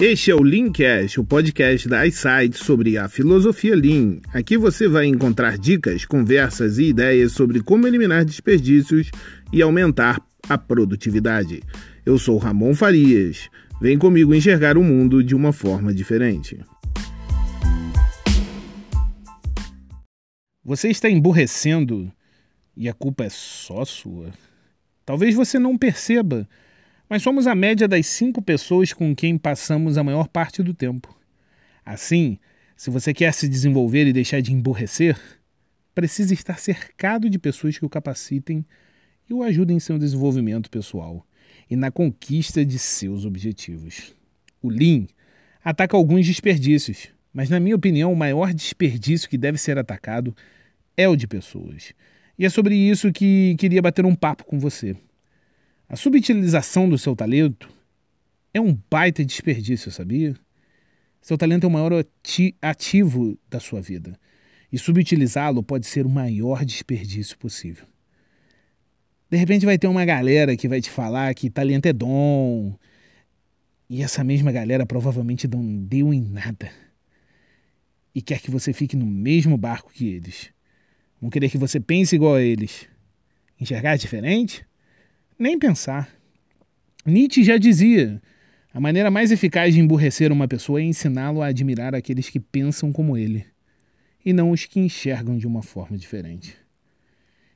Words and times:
Este 0.00 0.30
é 0.30 0.34
o 0.34 0.44
Leancast, 0.44 1.18
o 1.18 1.24
podcast 1.24 1.88
da 1.88 2.06
iSight 2.06 2.56
sobre 2.56 2.96
a 2.96 3.08
filosofia 3.08 3.74
Lean. 3.74 4.20
Aqui 4.32 4.56
você 4.56 4.86
vai 4.86 5.06
encontrar 5.06 5.58
dicas, 5.58 6.04
conversas 6.04 6.78
e 6.78 6.84
ideias 6.84 7.32
sobre 7.32 7.60
como 7.60 7.84
eliminar 7.84 8.24
desperdícios 8.24 9.10
e 9.52 9.60
aumentar 9.60 10.24
a 10.48 10.56
produtividade. 10.56 11.64
Eu 12.06 12.16
sou 12.16 12.38
Ramon 12.38 12.76
Farias. 12.76 13.50
Vem 13.80 13.98
comigo 13.98 14.32
enxergar 14.32 14.78
o 14.78 14.84
mundo 14.84 15.20
de 15.20 15.34
uma 15.34 15.52
forma 15.52 15.92
diferente. 15.92 16.60
Você 20.64 20.90
está 20.90 21.10
emburrecendo 21.10 22.08
e 22.76 22.88
a 22.88 22.94
culpa 22.94 23.24
é 23.24 23.30
só 23.30 23.84
sua. 23.84 24.30
Talvez 25.04 25.34
você 25.34 25.58
não 25.58 25.76
perceba 25.76 26.48
mas 27.08 27.22
somos 27.22 27.46
a 27.46 27.54
média 27.54 27.88
das 27.88 28.06
cinco 28.06 28.42
pessoas 28.42 28.92
com 28.92 29.14
quem 29.14 29.38
passamos 29.38 29.96
a 29.96 30.04
maior 30.04 30.28
parte 30.28 30.62
do 30.62 30.74
tempo. 30.74 31.16
Assim, 31.84 32.38
se 32.76 32.90
você 32.90 33.14
quer 33.14 33.32
se 33.32 33.48
desenvolver 33.48 34.06
e 34.06 34.12
deixar 34.12 34.42
de 34.42 34.52
emburrecer, 34.52 35.18
precisa 35.94 36.34
estar 36.34 36.58
cercado 36.58 37.30
de 37.30 37.38
pessoas 37.38 37.78
que 37.78 37.84
o 37.84 37.88
capacitem 37.88 38.64
e 39.28 39.32
o 39.32 39.42
ajudem 39.42 39.76
em 39.78 39.80
seu 39.80 39.98
desenvolvimento 39.98 40.70
pessoal 40.70 41.26
e 41.70 41.76
na 41.76 41.90
conquista 41.90 42.64
de 42.64 42.78
seus 42.78 43.24
objetivos. 43.24 44.14
O 44.62 44.68
Lean 44.68 45.06
ataca 45.64 45.96
alguns 45.96 46.26
desperdícios, 46.26 47.08
mas, 47.32 47.50
na 47.50 47.60
minha 47.60 47.76
opinião, 47.76 48.12
o 48.12 48.16
maior 48.16 48.52
desperdício 48.52 49.28
que 49.28 49.38
deve 49.38 49.58
ser 49.58 49.78
atacado 49.78 50.34
é 50.96 51.08
o 51.08 51.16
de 51.16 51.26
pessoas. 51.26 51.92
E 52.38 52.44
é 52.44 52.48
sobre 52.48 52.74
isso 52.74 53.12
que 53.12 53.56
queria 53.58 53.82
bater 53.82 54.04
um 54.04 54.14
papo 54.14 54.44
com 54.44 54.58
você. 54.58 54.96
A 55.88 55.96
subutilização 55.96 56.86
do 56.86 56.98
seu 56.98 57.16
talento 57.16 57.66
é 58.52 58.60
um 58.60 58.78
baita 58.90 59.24
desperdício, 59.24 59.90
sabia? 59.90 60.34
Seu 61.18 61.38
talento 61.38 61.64
é 61.64 61.66
o 61.66 61.70
maior 61.70 62.04
ativo 62.60 63.38
da 63.48 63.58
sua 63.58 63.80
vida. 63.80 64.18
E 64.70 64.78
subutilizá-lo 64.78 65.62
pode 65.62 65.86
ser 65.86 66.04
o 66.04 66.10
maior 66.10 66.62
desperdício 66.62 67.38
possível. 67.38 67.86
De 69.30 69.38
repente 69.38 69.64
vai 69.64 69.78
ter 69.78 69.86
uma 69.86 70.04
galera 70.04 70.54
que 70.58 70.68
vai 70.68 70.80
te 70.82 70.90
falar 70.90 71.34
que 71.34 71.48
talento 71.48 71.86
é 71.86 71.92
dom. 71.92 72.76
E 73.88 74.02
essa 74.02 74.22
mesma 74.22 74.52
galera 74.52 74.84
provavelmente 74.84 75.48
não 75.48 75.64
deu 75.86 76.12
em 76.12 76.20
nada. 76.20 76.70
E 78.14 78.20
quer 78.20 78.40
que 78.40 78.50
você 78.50 78.74
fique 78.74 78.94
no 78.94 79.06
mesmo 79.06 79.56
barco 79.56 79.90
que 79.90 80.06
eles. 80.06 80.50
Vão 81.18 81.30
querer 81.30 81.48
que 81.48 81.56
você 81.56 81.80
pense 81.80 82.14
igual 82.14 82.34
a 82.34 82.42
eles. 82.42 82.86
Enxergar 83.58 83.96
diferente? 83.96 84.67
Nem 85.38 85.56
pensar. 85.56 86.12
Nietzsche 87.06 87.44
já 87.44 87.56
dizia: 87.56 88.20
a 88.74 88.80
maneira 88.80 89.08
mais 89.08 89.30
eficaz 89.30 89.72
de 89.72 89.78
emburrecer 89.80 90.32
uma 90.32 90.48
pessoa 90.48 90.80
é 90.80 90.84
ensiná-lo 90.84 91.40
a 91.40 91.46
admirar 91.46 91.94
aqueles 91.94 92.28
que 92.28 92.40
pensam 92.40 92.92
como 92.92 93.16
ele, 93.16 93.46
e 94.24 94.32
não 94.32 94.50
os 94.50 94.66
que 94.66 94.80
enxergam 94.80 95.38
de 95.38 95.46
uma 95.46 95.62
forma 95.62 95.96
diferente. 95.96 96.56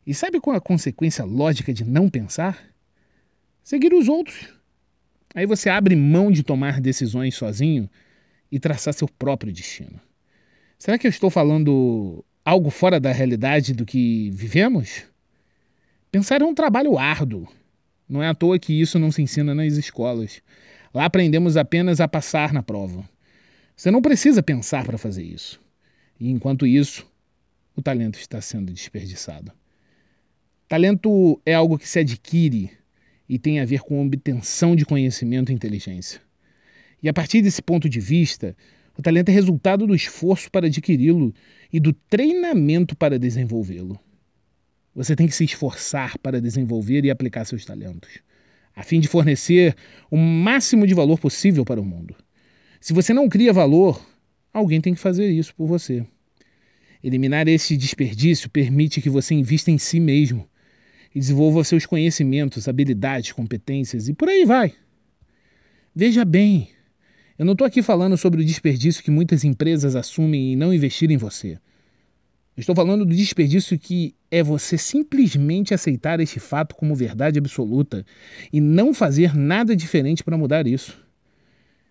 E 0.06 0.14
sabe 0.14 0.38
qual 0.38 0.54
a 0.54 0.60
consequência 0.60 1.24
lógica 1.24 1.74
de 1.74 1.84
não 1.84 2.08
pensar? 2.08 2.72
Seguir 3.64 3.92
os 3.92 4.08
outros. 4.08 4.48
Aí 5.34 5.44
você 5.44 5.68
abre 5.68 5.96
mão 5.96 6.30
de 6.30 6.44
tomar 6.44 6.80
decisões 6.80 7.34
sozinho 7.34 7.90
e 8.50 8.60
traçar 8.60 8.94
seu 8.94 9.08
próprio 9.08 9.52
destino. 9.52 10.00
Será 10.78 10.96
que 10.96 11.06
eu 11.06 11.10
estou 11.10 11.30
falando 11.30 12.24
algo 12.44 12.70
fora 12.70 13.00
da 13.00 13.10
realidade 13.10 13.72
do 13.72 13.84
que 13.84 14.30
vivemos? 14.32 15.04
Pensar 16.12 16.42
é 16.42 16.44
um 16.44 16.54
trabalho 16.54 16.96
árduo 16.96 17.48
não 18.08 18.22
é 18.22 18.28
à 18.28 18.34
toa 18.34 18.58
que 18.58 18.78
isso 18.78 18.98
não 18.98 19.10
se 19.10 19.22
ensina 19.22 19.54
nas 19.54 19.74
escolas. 19.74 20.42
Lá 20.92 21.04
aprendemos 21.04 21.56
apenas 21.56 22.00
a 22.00 22.08
passar 22.08 22.52
na 22.52 22.62
prova. 22.62 23.08
Você 23.74 23.90
não 23.90 24.02
precisa 24.02 24.42
pensar 24.42 24.84
para 24.84 24.98
fazer 24.98 25.22
isso. 25.22 25.60
E 26.20 26.30
enquanto 26.30 26.66
isso, 26.66 27.06
o 27.74 27.82
talento 27.82 28.18
está 28.18 28.40
sendo 28.40 28.72
desperdiçado. 28.72 29.52
Talento 30.68 31.40
é 31.44 31.54
algo 31.54 31.78
que 31.78 31.88
se 31.88 31.98
adquire 31.98 32.70
e 33.28 33.38
tem 33.38 33.60
a 33.60 33.64
ver 33.64 33.80
com 33.80 34.04
obtenção 34.04 34.76
de 34.76 34.84
conhecimento 34.84 35.50
e 35.50 35.54
inteligência. 35.54 36.20
E 37.02 37.08
a 37.08 37.12
partir 37.12 37.42
desse 37.42 37.60
ponto 37.60 37.88
de 37.88 37.98
vista, 37.98 38.56
o 38.96 39.02
talento 39.02 39.30
é 39.30 39.32
resultado 39.32 39.86
do 39.86 39.94
esforço 39.94 40.50
para 40.50 40.66
adquiri-lo 40.66 41.34
e 41.72 41.80
do 41.80 41.92
treinamento 41.92 42.94
para 42.94 43.18
desenvolvê-lo. 43.18 43.98
Você 44.94 45.16
tem 45.16 45.26
que 45.26 45.34
se 45.34 45.44
esforçar 45.44 46.18
para 46.18 46.40
desenvolver 46.40 47.04
e 47.04 47.10
aplicar 47.10 47.44
seus 47.44 47.64
talentos, 47.64 48.10
a 48.76 48.82
fim 48.82 49.00
de 49.00 49.08
fornecer 49.08 49.74
o 50.10 50.16
máximo 50.16 50.86
de 50.86 50.94
valor 50.94 51.18
possível 51.18 51.64
para 51.64 51.80
o 51.80 51.84
mundo. 51.84 52.14
Se 52.80 52.92
você 52.92 53.14
não 53.14 53.28
cria 53.28 53.52
valor, 53.52 54.04
alguém 54.52 54.80
tem 54.80 54.94
que 54.94 55.00
fazer 55.00 55.30
isso 55.30 55.54
por 55.54 55.66
você. 55.66 56.04
Eliminar 57.02 57.48
esse 57.48 57.76
desperdício 57.76 58.50
permite 58.50 59.00
que 59.00 59.10
você 59.10 59.34
invista 59.34 59.70
em 59.70 59.78
si 59.78 59.98
mesmo 59.98 60.48
e 61.14 61.18
desenvolva 61.18 61.64
seus 61.64 61.86
conhecimentos, 61.86 62.68
habilidades, 62.68 63.32
competências 63.32 64.08
e 64.08 64.14
por 64.14 64.28
aí 64.28 64.44
vai. 64.44 64.74
Veja 65.94 66.24
bem, 66.24 66.68
eu 67.38 67.44
não 67.44 67.52
estou 67.52 67.66
aqui 67.66 67.82
falando 67.82 68.16
sobre 68.16 68.40
o 68.40 68.44
desperdício 68.44 69.02
que 69.02 69.10
muitas 69.10 69.42
empresas 69.42 69.96
assumem 69.96 70.52
em 70.52 70.56
não 70.56 70.72
investir 70.72 71.10
em 71.10 71.16
você. 71.16 71.58
Estou 72.56 72.74
falando 72.74 73.06
do 73.06 73.14
desperdício 73.14 73.78
que 73.78 74.14
é 74.30 74.42
você 74.42 74.76
simplesmente 74.76 75.72
aceitar 75.72 76.20
este 76.20 76.38
fato 76.38 76.74
como 76.74 76.94
verdade 76.94 77.38
absoluta 77.38 78.04
e 78.52 78.60
não 78.60 78.92
fazer 78.92 79.34
nada 79.34 79.74
diferente 79.74 80.22
para 80.22 80.36
mudar 80.36 80.66
isso. 80.66 81.02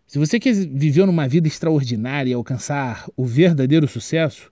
Se 0.05 0.19
você 0.19 0.39
quer 0.39 0.53
viver 0.53 1.05
numa 1.05 1.27
vida 1.27 1.47
extraordinária 1.47 2.31
e 2.31 2.33
alcançar 2.33 3.07
o 3.15 3.25
verdadeiro 3.25 3.87
sucesso, 3.87 4.51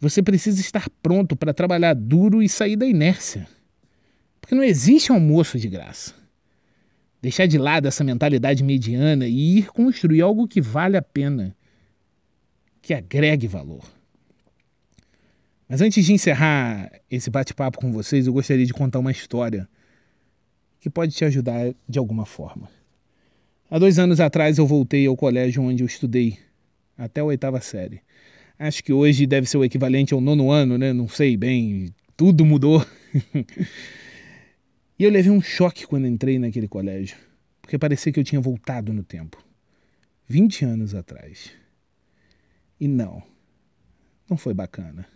você 0.00 0.22
precisa 0.22 0.60
estar 0.60 0.88
pronto 1.02 1.36
para 1.36 1.52
trabalhar 1.52 1.94
duro 1.94 2.42
e 2.42 2.48
sair 2.48 2.76
da 2.76 2.86
inércia. 2.86 3.46
Porque 4.40 4.54
não 4.54 4.62
existe 4.62 5.10
almoço 5.10 5.58
de 5.58 5.68
graça. 5.68 6.14
Deixar 7.20 7.46
de 7.46 7.58
lado 7.58 7.88
essa 7.88 8.04
mentalidade 8.04 8.62
mediana 8.62 9.26
e 9.26 9.58
ir 9.58 9.66
construir 9.66 10.20
algo 10.20 10.46
que 10.46 10.60
vale 10.60 10.96
a 10.96 11.02
pena, 11.02 11.56
que 12.80 12.94
agregue 12.94 13.46
valor. 13.46 13.84
Mas 15.74 15.82
antes 15.82 16.06
de 16.06 16.12
encerrar 16.12 16.88
esse 17.10 17.28
bate-papo 17.28 17.80
com 17.80 17.90
vocês, 17.90 18.28
eu 18.28 18.32
gostaria 18.32 18.64
de 18.64 18.72
contar 18.72 19.00
uma 19.00 19.10
história 19.10 19.68
que 20.78 20.88
pode 20.88 21.12
te 21.12 21.24
ajudar 21.24 21.74
de 21.88 21.98
alguma 21.98 22.24
forma. 22.24 22.70
Há 23.68 23.76
dois 23.80 23.98
anos 23.98 24.20
atrás 24.20 24.58
eu 24.58 24.68
voltei 24.68 25.04
ao 25.08 25.16
colégio 25.16 25.64
onde 25.64 25.82
eu 25.82 25.86
estudei 25.88 26.38
até 26.96 27.22
a 27.22 27.24
oitava 27.24 27.60
série. 27.60 28.00
Acho 28.56 28.84
que 28.84 28.92
hoje 28.92 29.26
deve 29.26 29.48
ser 29.48 29.56
o 29.56 29.64
equivalente 29.64 30.14
ao 30.14 30.20
nono 30.20 30.48
ano, 30.52 30.78
né? 30.78 30.92
Não 30.92 31.08
sei 31.08 31.36
bem, 31.36 31.92
tudo 32.16 32.44
mudou. 32.44 32.86
e 34.96 35.02
eu 35.02 35.10
levei 35.10 35.32
um 35.32 35.42
choque 35.42 35.88
quando 35.88 36.06
entrei 36.06 36.38
naquele 36.38 36.68
colégio, 36.68 37.16
porque 37.60 37.76
parecia 37.76 38.12
que 38.12 38.20
eu 38.20 38.24
tinha 38.24 38.40
voltado 38.40 38.92
no 38.92 39.02
tempo. 39.02 39.44
20 40.28 40.66
anos 40.66 40.94
atrás. 40.94 41.50
E 42.78 42.86
não, 42.86 43.20
não 44.30 44.36
foi 44.36 44.54
bacana 44.54 45.12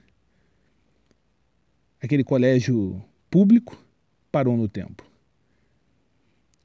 aquele 2.00 2.24
colégio 2.24 3.02
público 3.30 3.82
parou 4.30 4.56
no 4.56 4.68
tempo. 4.68 5.04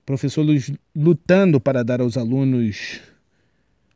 Professores 0.06 0.72
lutando 0.96 1.60
para 1.60 1.84
dar 1.84 2.02
aos 2.02 2.18
alunos 2.18 3.02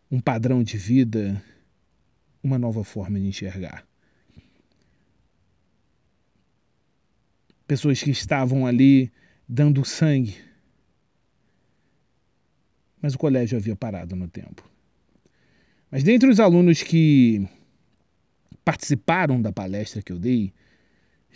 um 0.10 0.22
padrão 0.22 0.64
de 0.64 0.78
vida, 0.78 1.42
uma 2.42 2.58
nova 2.58 2.84
forma 2.84 3.20
de 3.20 3.28
enxergar. 3.28 3.86
Pessoas 7.68 8.02
que 8.02 8.10
estavam 8.10 8.66
ali 8.66 9.12
dando 9.48 9.84
sangue. 9.84 10.38
Mas 13.02 13.14
o 13.14 13.18
colégio 13.18 13.58
havia 13.58 13.76
parado 13.76 14.16
no 14.16 14.30
tempo. 14.30 14.68
Mas 15.92 16.04
dentre 16.04 16.30
os 16.30 16.40
alunos 16.40 16.82
que 16.82 17.48
participaram 18.64 19.42
da 19.42 19.52
palestra 19.52 20.02
que 20.02 20.12
eu 20.12 20.20
dei, 20.20 20.54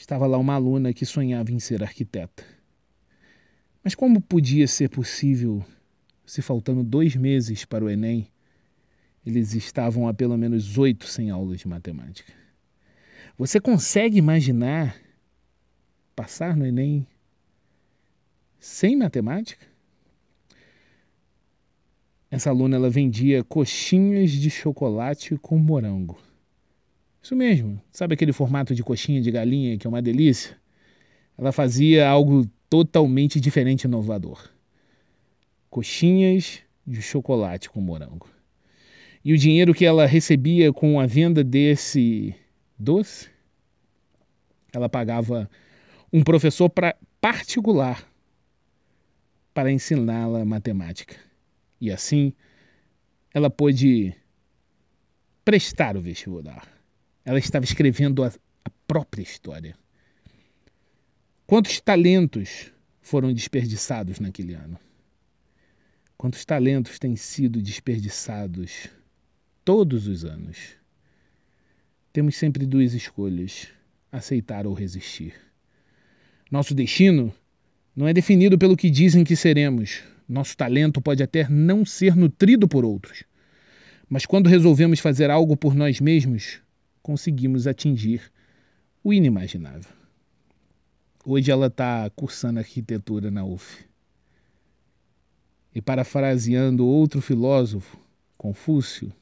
estava 0.02 0.26
lá 0.26 0.36
uma 0.38 0.56
aluna 0.56 0.94
que 0.94 1.06
sonhava 1.06 1.52
em 1.52 1.60
ser 1.60 1.84
arquiteta. 1.84 2.44
Mas 3.84 3.94
como 3.94 4.20
podia 4.20 4.68
ser 4.68 4.90
possível, 4.90 5.64
se 6.26 6.42
faltando 6.42 6.84
dois 6.84 7.16
meses 7.16 7.66
para 7.66 7.86
o 7.86 7.90
Enem, 7.90 8.28
eles 9.24 9.54
estavam 9.54 10.08
há 10.08 10.14
pelo 10.14 10.36
menos 10.36 10.76
oito 10.80 11.06
sem 11.06 11.30
aulas 11.30 11.60
de 11.60 11.68
matemática? 11.68 12.34
Você 13.38 13.60
consegue 13.60 14.18
imaginar 14.18 14.96
passar 16.16 16.58
no 16.58 16.66
Enem 16.66 17.06
sem 18.60 18.98
matemática? 18.98 19.68
Essa 22.32 22.50
aluna 22.50 22.76
ela 22.76 22.90
vendia 22.90 23.44
coxinhas 23.44 24.32
de 24.32 24.50
chocolate 24.50 25.38
com 25.38 25.60
morango. 25.60 26.18
Isso 27.22 27.36
mesmo. 27.36 27.82
Sabe 27.92 28.16
aquele 28.16 28.34
formato 28.34 28.74
de 28.74 28.84
coxinha 28.84 29.22
de 29.22 29.30
galinha 29.30 29.78
que 29.78 29.86
é 29.86 29.90
uma 29.90 30.02
delícia? 30.02 30.58
Ela 31.38 31.52
fazia 31.52 32.08
algo 32.08 32.48
totalmente 32.70 33.40
diferente 33.40 33.84
e 33.84 33.88
inovador. 33.88 34.50
Coxinhas 35.70 36.60
de 36.86 37.02
chocolate 37.02 37.70
com 37.70 37.80
morango. 37.80 38.28
E 39.24 39.34
o 39.34 39.38
dinheiro 39.38 39.74
que 39.74 39.86
ela 39.86 40.06
recebia 40.06 40.74
com 40.74 41.00
a 41.00 41.06
venda 41.06 41.44
desse 41.44 42.36
doce, 42.78 43.30
ela 44.74 44.90
pagava 44.90 45.50
um 46.12 46.24
professor 46.24 46.70
pra, 46.70 46.96
particular 47.20 48.04
para 49.54 49.72
ensiná-la 49.72 50.44
matemática. 50.44 51.16
E 51.80 51.92
assim, 51.92 52.34
ela 53.34 53.50
pôde 53.50 54.16
prestar 55.46 55.96
o 55.96 56.02
vestibular. 56.02 56.81
Ela 57.24 57.40
estava 57.40 57.66
escrevendo 57.66 58.24
a, 58.24 58.28
a 58.66 58.70
própria 58.88 59.22
história. 59.22 59.76
Quantos 61.46 61.80
talentos 61.82 62.72
foram 63.02 63.34
desperdiçados 63.34 64.20
naquele 64.20 64.54
ano? 64.54 64.80
Quantos 66.18 66.46
talentos 66.46 67.00
têm 67.00 67.16
sido 67.16 67.62
desperdiçados 67.62 68.88
todos 69.66 70.08
os 70.08 70.24
anos? 70.24 70.58
Temos 72.14 72.36
sempre 72.36 72.66
duas 72.66 72.94
escolhas: 72.94 73.68
aceitar 74.12 74.68
ou 74.68 74.74
resistir. 74.74 75.34
Nosso 76.50 76.74
destino 76.74 77.34
não 77.96 78.08
é 78.08 78.14
definido 78.14 78.58
pelo 78.58 78.78
que 78.78 78.90
dizem 78.90 79.24
que 79.24 79.36
seremos. 79.36 80.04
Nosso 80.28 80.56
talento 80.56 81.02
pode 81.02 81.22
até 81.22 81.50
não 81.50 81.86
ser 81.86 82.16
nutrido 82.16 82.68
por 82.68 82.86
outros. 82.86 83.24
Mas 84.10 84.26
quando 84.26 84.48
resolvemos 84.48 85.00
fazer 85.00 85.30
algo 85.30 85.58
por 85.58 85.74
nós 85.74 86.00
mesmos, 86.00 86.62
conseguimos 87.02 87.68
atingir 87.68 88.32
o 89.04 89.14
inimaginável. 89.14 89.92
Hoje 91.26 91.52
ela 91.52 91.68
está 91.68 92.10
cursando 92.12 92.60
arquitetura 92.60 93.30
na 93.30 93.44
UF. 93.44 93.86
E 95.74 95.82
parafraseando 95.82 96.86
outro 96.86 97.22
filósofo, 97.22 97.98
Confúcio, 98.38 99.14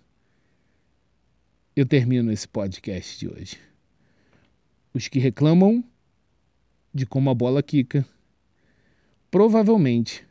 eu 1.76 1.86
termino 1.86 2.32
esse 2.32 2.48
podcast 2.48 3.20
de 3.20 3.28
hoje. 3.28 3.58
Os 4.94 5.08
que 5.08 5.20
reclamam 5.20 5.84
de 6.94 7.06
como 7.06 7.30
a 7.30 7.34
bola 7.34 7.62
quica 7.62 8.06
provavelmente 9.30 10.26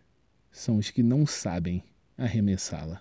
são 0.51 0.77
os 0.77 0.91
que 0.91 1.03
não 1.03 1.25
sabem 1.25 1.85
arremessá-la. 2.17 3.01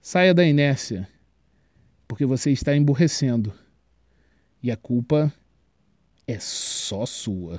Saia 0.00 0.34
da 0.34 0.44
inércia, 0.44 1.08
porque 2.12 2.26
você 2.26 2.50
está 2.50 2.76
emburrecendo 2.76 3.54
e 4.62 4.70
a 4.70 4.76
culpa 4.76 5.32
é 6.26 6.38
só 6.38 7.06
sua. 7.06 7.58